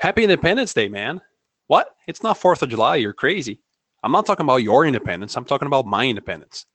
Happy 0.00 0.22
Independence 0.22 0.72
Day, 0.72 0.88
man. 0.88 1.20
What? 1.66 1.96
It's 2.06 2.22
not 2.22 2.38
4th 2.38 2.62
of 2.62 2.68
July, 2.68 2.94
you're 2.94 3.12
crazy. 3.12 3.58
I'm 4.04 4.12
not 4.12 4.26
talking 4.26 4.46
about 4.46 4.62
your 4.62 4.86
independence, 4.86 5.36
I'm 5.36 5.44
talking 5.44 5.66
about 5.66 5.86
my 5.86 6.06
independence. 6.06 6.66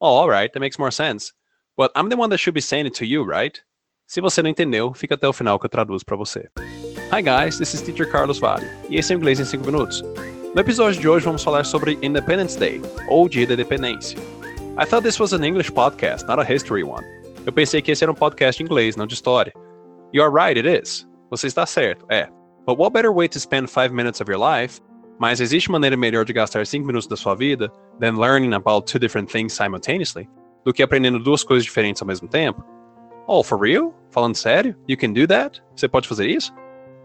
Oh, 0.00 0.16
alright, 0.16 0.52
that 0.52 0.58
makes 0.58 0.80
more 0.80 0.90
sense. 0.90 1.32
But 1.76 1.92
I'm 1.94 2.08
the 2.08 2.16
one 2.16 2.30
that 2.30 2.38
should 2.38 2.54
be 2.54 2.60
saying 2.60 2.86
it 2.86 2.94
to 2.94 3.06
you, 3.06 3.22
right? 3.22 3.56
Se 4.08 4.20
você 4.20 4.42
não 4.42 4.50
entendeu, 4.50 4.92
fica 4.94 5.14
até 5.14 5.28
o 5.28 5.32
final 5.32 5.60
que 5.60 5.66
eu 5.66 5.70
traduzo 5.70 6.04
para 6.04 6.16
você. 6.16 6.48
Hi 7.12 7.22
guys, 7.22 7.56
this 7.56 7.72
is 7.72 7.82
Teacher 7.82 8.10
Carlos 8.10 8.40
Vale, 8.40 8.66
e 8.90 8.96
esse 8.96 9.12
é 9.12 9.16
o 9.16 9.18
Inglês 9.18 9.38
em 9.38 9.44
5 9.44 9.64
Minutos. 9.64 10.02
No 10.52 10.60
episódio 10.60 11.00
de 11.00 11.08
hoje 11.08 11.24
vamos 11.24 11.44
falar 11.44 11.64
sobre 11.64 12.00
Independence 12.02 12.58
Day, 12.58 12.82
ou 13.06 13.28
Dia 13.28 13.46
da 13.46 13.54
Independência. 13.54 14.18
I 14.76 14.84
thought 14.84 15.04
this 15.04 15.20
was 15.20 15.32
an 15.32 15.44
English 15.44 15.70
podcast, 15.70 16.26
not 16.26 16.40
a 16.40 16.52
history 16.52 16.82
one. 16.82 17.06
Eu 17.46 17.52
pensei 17.52 17.80
que 17.80 17.92
esse 17.92 18.02
era 18.02 18.10
um 18.10 18.16
podcast 18.16 18.58
de 18.58 18.64
inglês, 18.64 18.96
não 18.96 19.06
de 19.06 19.14
história. 19.14 19.52
You're 20.12 20.34
right, 20.34 20.58
it 20.58 20.66
is. 20.68 21.08
Você 21.30 21.46
está 21.46 21.64
certo, 21.64 22.04
é. 22.10 22.28
But 22.66 22.78
what 22.78 22.92
better 22.92 23.12
way 23.12 23.28
to 23.28 23.40
spend 23.40 23.68
5 23.68 23.92
minutes 23.92 24.20
of 24.20 24.30
your 24.30 24.38
life? 24.38 24.80
Mas 25.18 25.40
existe 25.40 25.70
maneira 25.70 25.96
melhor 25.96 26.24
de 26.24 26.32
gastar 26.32 26.66
5 26.66 26.86
minutos 26.86 27.08
da 27.08 27.16
sua 27.16 27.34
vida 27.34 27.70
than 28.00 28.16
learning 28.16 28.54
about 28.54 28.86
two 28.86 28.98
different 28.98 29.30
things 29.30 29.52
simultaneously? 29.52 30.28
Do 30.64 30.72
que 30.72 30.82
aprendendo 30.82 31.18
duas 31.18 31.42
coisas 31.42 31.64
diferentes 31.64 32.00
ao 32.02 32.06
mesmo 32.06 32.28
tempo? 32.28 32.64
Oh, 33.26 33.42
for 33.42 33.58
real? 33.58 33.94
Falando 34.10 34.36
sério? 34.36 34.76
You 34.88 34.96
can 34.96 35.12
do 35.12 35.26
that? 35.26 35.60
Você 35.74 35.88
pode 35.88 36.08
fazer 36.08 36.28
isso? 36.28 36.52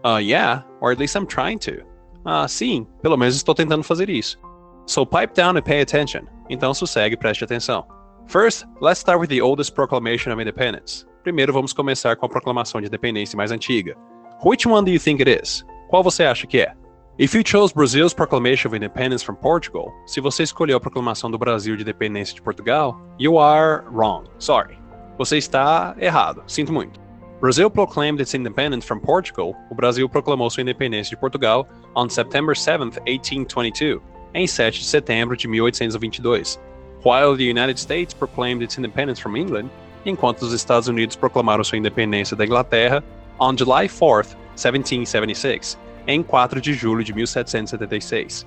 Uh, 0.04 0.18
yeah, 0.18 0.64
or 0.80 0.92
at 0.92 0.98
least 0.98 1.16
I'm 1.16 1.26
trying 1.26 1.58
to. 1.60 1.84
Ah, 2.24 2.46
sim, 2.46 2.86
pelo 3.02 3.16
menos 3.16 3.34
estou 3.34 3.54
tentando 3.54 3.82
fazer 3.82 4.08
isso. 4.08 4.38
So 4.86 5.04
pipe 5.04 5.34
down 5.34 5.56
and 5.56 5.62
pay 5.62 5.80
attention. 5.80 6.26
Então 6.48 6.72
sossegue 6.72 7.14
e 7.14 7.16
preste 7.16 7.44
atenção. 7.44 7.86
First, 8.26 8.66
let's 8.80 9.00
start 9.00 9.20
with 9.20 9.28
the 9.28 9.40
oldest 9.42 9.74
proclamation 9.74 10.32
of 10.32 10.40
independence. 10.40 11.06
Primeiro 11.22 11.52
vamos 11.52 11.72
começar 11.72 12.16
com 12.16 12.26
a 12.26 12.28
proclamação 12.28 12.80
de 12.80 12.86
independência 12.86 13.36
mais 13.36 13.50
antiga, 13.50 13.96
Which 14.44 14.68
one 14.68 14.84
do 14.84 14.92
you 14.92 15.00
think 15.00 15.20
it 15.20 15.28
is? 15.28 15.64
Qual 15.88 16.04
você 16.04 16.22
acha 16.22 16.46
que 16.46 16.60
é? 16.60 16.72
If 17.18 17.34
you 17.34 17.42
chose 17.42 17.74
Brazil's 17.74 18.14
proclamation 18.14 18.68
of 18.68 18.76
independence 18.76 19.20
from 19.20 19.34
Portugal, 19.34 19.92
se 20.06 20.20
você 20.20 20.44
escolheu 20.44 20.76
a 20.76 20.80
proclamação 20.80 21.28
do 21.28 21.36
Brasil 21.36 21.74
de 21.74 21.82
independência 21.82 22.36
de 22.36 22.40
Portugal, 22.40 22.96
you 23.18 23.36
are 23.40 23.82
wrong. 23.90 24.28
Sorry. 24.38 24.78
Você 25.18 25.38
está 25.38 25.96
errado. 25.98 26.44
Sinto 26.46 26.72
muito. 26.72 27.00
Brazil 27.40 27.68
proclaimed 27.68 28.22
its 28.22 28.32
independence 28.32 28.86
from 28.86 29.00
Portugal. 29.00 29.56
O 29.72 29.74
Brasil 29.74 30.08
proclamou 30.08 30.48
sua 30.50 30.60
independência 30.60 31.10
de 31.10 31.20
Portugal 31.20 31.66
on 31.96 32.08
September 32.08 32.56
7, 32.56 32.78
1822, 32.78 34.00
em 34.34 34.46
7 34.46 34.78
de 34.78 34.86
setembro 34.86 35.36
de 35.36 35.48
1822. 35.48 36.60
While 37.04 37.36
the 37.36 37.50
United 37.50 37.80
States 37.80 38.14
proclaimed 38.14 38.62
its 38.62 38.78
independence 38.78 39.20
from 39.20 39.36
England, 39.36 39.68
enquanto 40.06 40.42
os 40.42 40.52
Estados 40.52 40.86
Unidos 40.86 41.16
proclamaram 41.16 41.64
sua 41.64 41.78
independência 41.78 42.36
da 42.36 42.44
Inglaterra 42.44 43.02
on 43.40 43.56
July 43.56 43.86
4th, 43.86 44.36
1776, 44.56 45.78
em 46.06 46.22
4 46.22 46.60
de 46.60 46.72
julho 46.72 47.04
de 47.04 47.12
1776. 47.12 48.46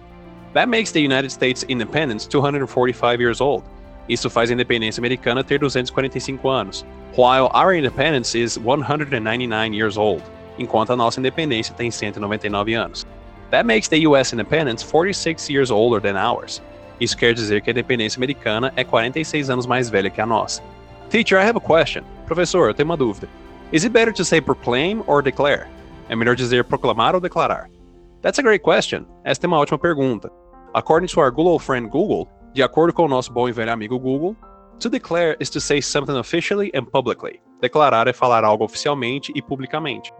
That 0.54 0.68
makes 0.68 0.92
the 0.92 1.00
United 1.00 1.32
States 1.32 1.64
independence 1.70 2.28
245 2.28 3.22
years 3.22 3.40
old. 3.40 3.64
Isso 4.10 4.30
faz 4.30 4.50
a 4.50 4.54
independência 4.54 5.00
americana 5.00 5.44
ter 5.44 5.60
245 5.60 6.50
anos, 6.50 6.86
while 7.16 7.50
our 7.54 7.74
independence 7.74 8.38
is 8.38 8.58
199 8.58 9.74
years 9.74 9.98
old, 9.98 10.24
enquanto 10.60 10.92
a 10.92 10.96
nossa 10.96 11.20
independência 11.20 11.74
tem 11.74 11.90
199 11.90 12.74
anos. 12.74 13.06
That 13.52 13.66
makes 13.66 13.88
the 13.88 14.06
US 14.08 14.34
independence 14.34 14.84
46 14.84 15.50
years 15.50 15.72
older 15.72 16.02
than 16.02 16.18
ours. 16.18 16.62
Isso 17.00 17.18
quer 17.18 17.34
dizer 17.34 17.62
que 17.62 17.70
a 17.70 17.74
independência 17.74 18.20
americana 18.20 18.74
é 18.76 18.84
46 18.84 19.50
anos 19.50 19.66
mais 19.66 19.90
velha 19.90 20.10
que 20.10 20.22
a 20.22 20.26
nossa. 20.26 20.62
Teacher, 21.10 21.40
I 21.40 21.48
have 21.48 21.58
a 21.58 21.62
question. 21.62 22.04
Professor, 22.26 22.68
eu 22.68 22.74
tenho 22.74 22.88
uma 22.88 22.98
dúvida. 22.98 23.28
Is 23.72 23.86
it 23.86 23.94
better 23.94 24.12
to 24.12 24.26
say 24.26 24.42
proclaim 24.42 25.02
or 25.08 25.22
declare? 25.22 25.70
É 26.10 26.16
melhor 26.16 26.36
dizer 26.36 26.66
proclamar 26.66 27.16
ou 27.16 27.22
declarar? 27.22 27.70
That's 28.22 28.38
a 28.38 28.42
great 28.42 28.64
question. 28.64 29.06
Esta 29.24 29.46
é 29.46 29.48
uma 29.48 29.60
ótima 29.60 29.80
pergunta. 29.80 30.30
According 30.74 31.08
to 31.08 31.22
our 31.22 31.32
Google 31.32 31.58
friend 31.58 31.90
Google, 31.90 32.28
de 32.54 32.62
acordo 32.62 32.92
com 32.92 33.06
o 33.06 33.08
nosso 33.08 33.32
bom 33.32 33.48
e 33.48 33.54
velho 33.54 33.72
amigo 33.72 33.98
Google, 33.98 34.36
to 34.82 34.90
declare 34.90 35.38
is 35.40 35.50
to 35.52 35.62
say 35.62 35.82
something 35.82 36.18
officially 36.18 36.70
and 36.76 36.84
publicly. 36.84 37.40
Declarar 37.62 38.10
é 38.10 38.14
falar 38.14 38.44
algo 38.44 38.66
oficialmente 38.66 39.32
e 39.34 39.42
publicamente. 39.42 40.12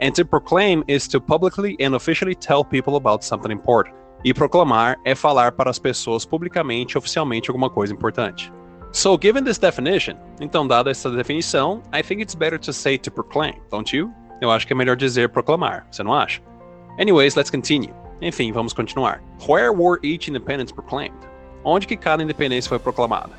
And 0.00 0.12
to 0.12 0.24
proclaim 0.24 0.84
is 0.86 1.08
to 1.08 1.20
publicly 1.20 1.76
and 1.84 1.96
officially 1.96 2.36
tell 2.36 2.64
people 2.64 2.94
about 2.94 3.24
something 3.24 3.52
important. 3.52 3.92
E 4.24 4.32
proclamar 4.32 4.96
é 5.04 5.16
falar 5.16 5.50
para 5.50 5.68
as 5.68 5.80
pessoas 5.80 6.24
publicamente 6.24 6.94
e 6.94 6.98
oficialmente 6.98 7.50
alguma 7.50 7.70
coisa 7.70 7.92
importante. 7.92 8.52
So, 8.92 9.16
given 9.16 9.44
this 9.44 9.56
definition, 9.56 10.16
então 10.40 10.66
dada 10.66 10.90
essa 10.90 11.08
definição, 11.10 11.80
I 11.92 12.02
think 12.02 12.20
it's 12.20 12.34
better 12.34 12.58
to 12.58 12.72
say 12.72 12.98
to 12.98 13.10
proclaim, 13.10 13.54
don't 13.70 13.96
you? 13.96 14.12
Eu 14.40 14.50
acho 14.50 14.66
que 14.66 14.72
é 14.72 14.76
melhor 14.76 14.96
dizer 14.96 15.28
proclamar, 15.28 15.86
você 15.90 16.02
não 16.02 16.12
acha? 16.12 16.40
Anyways, 16.98 17.36
let's 17.36 17.50
continue. 17.50 17.94
Enfim, 18.20 18.50
vamos 18.52 18.72
continuar. 18.72 19.22
Where 19.46 19.70
were 19.72 20.00
each 20.02 20.28
independence 20.28 20.72
proclaimed? 20.72 21.16
Onde 21.64 21.86
que 21.86 21.96
cada 21.96 22.22
independência 22.22 22.68
foi 22.68 22.80
proclamada? 22.80 23.30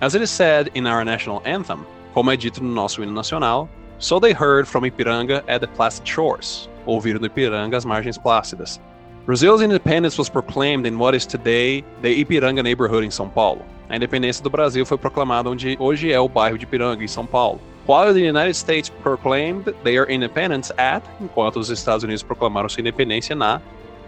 As 0.00 0.14
it 0.14 0.22
is 0.22 0.30
said 0.30 0.70
in 0.74 0.86
our 0.86 1.04
national 1.04 1.42
anthem, 1.44 1.80
como 2.12 2.30
é 2.30 2.36
dito 2.36 2.62
no 2.62 2.70
nosso 2.70 3.02
hino 3.02 3.12
nacional, 3.12 3.68
so 3.98 4.20
they 4.20 4.32
heard 4.32 4.66
from 4.66 4.84
Ipiranga 4.84 5.42
at 5.48 5.60
the 5.60 5.66
placid 5.66 6.08
shores. 6.08 6.68
Ouviram 6.86 7.18
do 7.18 7.26
Ipiranga 7.26 7.76
as 7.76 7.84
margens 7.84 8.16
plácidas. 8.16 8.80
Brazil's 9.26 9.62
independence 9.62 10.18
was 10.18 10.28
proclaimed 10.28 10.84
in 10.86 10.98
what 10.98 11.14
is 11.14 11.24
today 11.24 11.82
the 12.02 12.22
Ipiranga 12.22 12.62
neighborhood 12.62 13.02
in 13.04 13.08
São 13.08 13.32
Paulo. 13.32 13.64
A 13.88 13.96
independência 13.96 14.42
do 14.42 14.50
Brasil 14.50 14.84
foi 14.84 14.98
proclamada 14.98 15.48
onde 15.48 15.78
hoje 15.80 16.12
é 16.12 16.20
o 16.20 16.28
bairro 16.28 16.58
de 16.58 16.64
Ipiranga, 16.64 17.02
em 17.02 17.06
São 17.06 17.26
Paulo. 17.26 17.58
While 17.86 18.12
the 18.12 18.20
United 18.20 18.54
States 18.54 18.90
proclaimed 18.90 19.74
their 19.82 20.10
independence 20.10 20.70
at, 20.76 21.02
enquanto 21.18 21.56
os 21.58 21.70
Estados 21.70 22.04
Unidos 22.04 22.22
proclamaram 22.22 22.68
sua 22.68 22.82
independência 22.82 23.34
na, 23.34 23.62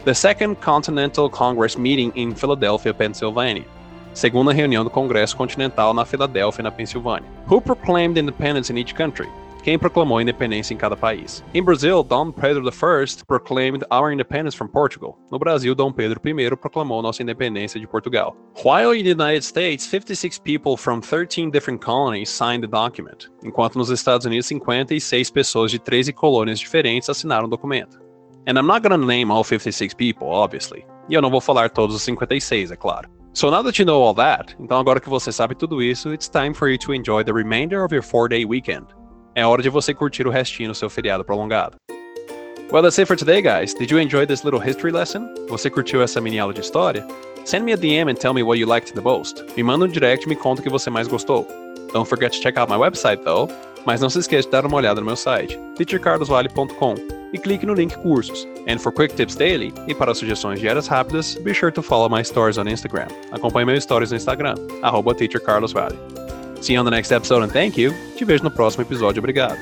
the 0.05 0.13
Second 0.13 0.57
Continental 0.57 1.31
Congress 1.31 1.79
meeting 1.79 2.13
in 2.15 2.35
Philadelphia, 2.35 2.93
Pennsylvania. 2.93 3.65
Segunda 4.13 4.53
reunião 4.53 4.85
do 4.85 4.91
Congresso 4.91 5.35
Continental 5.35 5.95
na 5.95 6.05
Filadélfia, 6.05 6.63
na 6.63 6.71
Pensilvânia. 6.71 7.29
Who 7.51 7.63
proclaimed 7.63 8.19
independence 8.19 8.71
in 8.71 8.77
each 8.77 8.95
country? 8.95 9.29
Quem 9.67 9.77
proclamou 9.77 10.21
independência 10.21 10.73
em 10.73 10.77
cada 10.77 10.97
país. 10.97 11.43
Em 11.53 11.61
Brasil, 11.61 12.01
Dom 12.05 12.31
Pedro 12.31 12.63
I 12.69 13.25
proclaimed 13.27 13.85
our 13.91 14.13
independence 14.13 14.57
from 14.57 14.69
Portugal. 14.69 15.19
No 15.29 15.41
Brasil, 15.41 15.75
Dom 15.75 15.91
Pedro 15.91 16.21
I 16.25 16.57
proclamou 16.57 17.03
nossa 17.03 17.21
independência 17.21 17.81
de 17.81 17.87
Portugal. 17.89 18.37
While 18.65 18.95
in 18.97 19.03
the 19.03 19.11
United 19.11 19.45
States, 19.45 19.85
56 19.87 20.39
people 20.39 20.77
from 20.77 21.01
13 21.01 21.51
different 21.51 21.85
colonies 21.85 22.31
signed 22.31 22.61
the 22.61 22.69
document, 22.69 23.29
enquanto 23.45 23.77
nos 23.77 23.91
Estados 23.91 24.25
Unidos, 24.25 24.47
56 24.47 25.33
pessoas 25.33 25.73
de 25.73 25.81
13 25.81 26.13
colônias 26.13 26.61
diferentes 26.61 27.11
assinaram 27.11 27.47
o 27.47 27.51
documento. 27.51 27.99
And 28.47 28.57
I'm 28.57 28.69
not 28.69 28.83
gonna 28.83 28.97
name 28.97 29.33
all 29.33 29.43
56 29.43 29.95
people, 29.95 30.29
obviously. 30.29 30.87
E 31.09 31.15
eu 31.15 31.21
não 31.21 31.29
vou 31.29 31.41
falar 31.41 31.71
todos 31.71 31.97
os 31.97 32.03
56, 32.03 32.71
é 32.71 32.77
claro. 32.77 33.11
So 33.35 33.51
now 33.51 33.65
that 33.65 33.83
you 33.83 33.85
know 33.85 34.01
all 34.01 34.15
that, 34.15 34.55
então 34.61 34.79
agora 34.79 35.01
que 35.01 35.11
você 35.11 35.33
sabe 35.33 35.57
tudo 35.57 35.83
isso, 35.83 36.15
it's 36.15 36.29
time 36.29 36.55
for 36.55 36.69
you 36.69 36.79
to 36.79 36.95
enjoy 36.95 37.25
the 37.25 37.33
remainder 37.33 37.85
of 37.85 37.93
your 37.93 38.05
four-day 38.05 38.47
weekend. 38.47 38.87
É 39.37 39.45
hora 39.45 39.63
de 39.63 39.69
você 39.69 39.93
curtir 39.93 40.27
o 40.27 40.31
restinho 40.31 40.71
do 40.71 40.75
seu 40.75 40.89
feriado 40.89 41.23
prolongado. 41.23 41.77
Well, 42.73 42.83
that's 42.83 42.99
it 42.99 43.07
for 43.07 43.19
today, 43.19 43.43
guys. 43.43 43.75
Did 43.75 43.91
you 43.91 44.01
enjoy 44.01 44.27
this 44.27 44.43
little 44.43 44.59
history 44.59 44.91
lesson? 44.91 45.29
Você 45.51 45.69
curtiu 45.69 46.01
essa 46.01 46.23
mini 46.23 46.39
aula 46.39 46.55
de 46.55 46.63
história? 46.63 47.07
Send 47.45 47.67
me 47.67 47.75
a 47.75 47.77
DM 47.77 48.11
and 48.11 48.15
tell 48.15 48.33
me 48.33 48.43
what 48.43 48.59
you 48.59 48.67
liked 48.67 48.95
the 48.95 49.01
most. 49.03 49.45
Me 49.55 49.63
manda 49.63 49.85
um 49.85 49.89
direct 49.89 50.25
e 50.25 50.29
me 50.31 50.35
conta 50.35 50.63
o 50.63 50.65
que 50.65 50.71
você 50.71 50.89
mais 50.89 51.07
gostou. 51.07 51.47
Don't 51.93 52.09
forget 52.09 52.33
to 52.33 52.41
check 52.41 52.57
out 52.57 52.71
my 52.71 52.79
website, 52.79 53.23
though. 53.25 53.47
Mas 53.85 54.01
não 54.01 54.09
se 54.09 54.21
esqueça 54.21 54.49
de 54.49 54.53
dar 54.53 54.65
uma 54.65 54.79
olhada 54.79 55.01
no 55.01 55.07
meu 55.07 55.17
site, 55.17 55.61
teachercardosvale.com, 55.77 56.95
e 57.35 57.39
clique 57.39 57.67
no 57.67 57.75
link 57.75 57.95
Cursos. 57.99 58.49
And 58.67 58.79
for 58.79 58.91
quick 58.91 59.15
tips 59.15 59.37
daily, 59.37 59.73
e 59.87 59.95
para 59.95 60.15
sugestões 60.15 60.59
diárias 60.59 60.89
rápidas, 60.89 61.35
be 61.45 61.53
sure 61.53 61.71
to 61.71 61.83
follow 61.83 62.09
my 62.09 62.25
stories 62.25 62.57
on 62.57 62.67
Instagram. 62.69 63.09
Acompanhe 63.33 63.67
meus 63.67 63.85
stories 63.85 64.11
no 64.11 64.17
Instagram, 64.17 64.55
arroba 64.83 65.15
teachercarlosvale. 65.15 66.26
See 66.67 66.73
you 66.73 66.81
on 66.81 66.85
the 66.85 66.91
next 66.91 67.13
episode 67.13 67.45
and 67.45 67.53
thank 67.53 67.79
you. 67.79 67.95
Te 68.17 68.25
vejo 68.25 68.43
no 68.43 68.51
próximo 68.51 68.83
episódio. 68.83 69.21
Obrigado. 69.21 69.57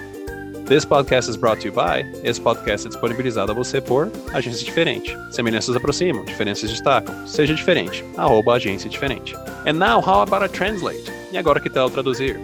This 0.64 0.86
podcast 0.86 1.28
is 1.28 1.36
brought 1.36 1.60
to 1.60 1.68
you 1.68 1.72
by. 1.74 2.02
Esse 2.26 2.40
podcast 2.40 2.86
é 2.86 2.88
disponibilizado 2.88 3.52
a 3.52 3.54
você 3.54 3.78
por 3.78 4.10
Agência 4.32 4.64
Diferente. 4.64 5.14
Semelhanças 5.30 5.76
aproximam, 5.76 6.24
diferenças 6.24 6.70
destacam. 6.70 7.14
Seja 7.26 7.54
diferente. 7.54 8.02
Arroba 8.16 8.54
Agência 8.54 8.88
Diferente. 8.88 9.36
And 9.66 9.74
now, 9.74 10.00
how 10.00 10.22
about 10.22 10.46
a 10.46 10.48
translate? 10.48 11.04
E 11.30 11.36
agora 11.36 11.60
que 11.60 11.68
tal 11.68 11.90
traduzir? 11.90 12.40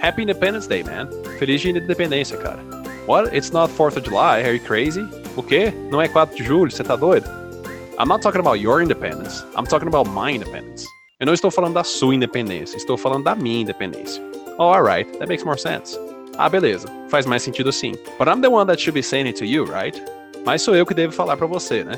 Happy 0.00 0.22
Independence 0.22 0.68
Day, 0.68 0.82
man. 0.82 1.08
Feliz 1.38 1.60
dia 1.60 1.72
de 1.72 1.78
independência, 1.78 2.36
cara. 2.38 2.58
What? 3.06 3.32
It's 3.32 3.52
not 3.52 3.72
4th 3.72 3.96
of 3.96 4.04
July. 4.04 4.42
Are 4.42 4.56
you 4.56 4.64
crazy? 4.64 5.08
O 5.36 5.44
quê? 5.44 5.72
Não 5.92 6.02
é 6.02 6.08
4 6.08 6.36
de 6.36 6.42
julho? 6.42 6.72
Você 6.72 6.82
tá 6.82 6.96
doido? 6.96 7.30
I'm 8.00 8.08
not 8.08 8.20
talking 8.20 8.40
about 8.40 8.58
your 8.60 8.82
independence. 8.82 9.44
I'm 9.56 9.64
talking 9.64 9.86
about 9.86 10.10
my 10.10 10.34
independence. 10.34 10.88
Eu 11.22 11.26
não 11.26 11.34
estou 11.34 11.52
falando 11.52 11.74
da 11.74 11.84
sua 11.84 12.16
independência, 12.16 12.76
estou 12.76 12.98
falando 12.98 13.22
da 13.22 13.36
minha 13.36 13.60
independência. 13.60 14.20
Alright, 14.58 15.08
that 15.18 15.28
makes 15.28 15.44
more 15.44 15.56
sense. 15.56 15.96
Ah, 16.36 16.48
beleza, 16.48 16.88
faz 17.08 17.26
mais 17.26 17.44
sentido 17.44 17.68
assim. 17.68 17.92
But 18.18 18.26
I'm 18.26 18.40
the 18.40 18.48
one 18.48 18.66
that 18.66 18.82
should 18.82 18.92
be 18.92 19.04
saying 19.04 19.28
it 19.28 19.38
to 19.38 19.44
you, 19.44 19.64
right? 19.66 20.02
Mas 20.44 20.62
sou 20.62 20.74
eu 20.74 20.84
que 20.84 20.92
devo 20.92 21.12
falar 21.12 21.36
para 21.36 21.46
você, 21.46 21.84
né? 21.84 21.92